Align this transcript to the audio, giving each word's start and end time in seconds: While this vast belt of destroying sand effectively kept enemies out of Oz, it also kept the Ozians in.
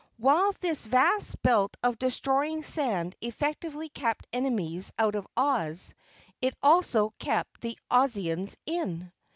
While 0.17 0.53
this 0.53 0.87
vast 0.87 1.43
belt 1.43 1.77
of 1.83 1.99
destroying 1.99 2.63
sand 2.63 3.15
effectively 3.21 3.87
kept 3.89 4.25
enemies 4.33 4.91
out 4.97 5.13
of 5.13 5.27
Oz, 5.37 5.93
it 6.41 6.55
also 6.63 7.13
kept 7.19 7.61
the 7.61 7.77
Ozians 7.91 8.55
in. 8.65 9.11